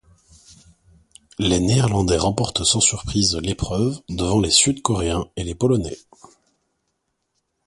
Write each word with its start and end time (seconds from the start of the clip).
Les 1.37 1.59
Néerlandais 1.59 2.17
remportent 2.17 2.63
sans 2.63 2.79
surprise 2.79 3.35
l'épreuve 3.37 4.01
devant 4.09 4.41
les 4.41 4.49
Sud-Coréens 4.49 5.27
et 5.35 5.43
les 5.43 5.53
Polonais. 5.53 5.95